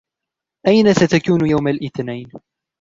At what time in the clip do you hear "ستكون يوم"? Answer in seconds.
0.93-1.67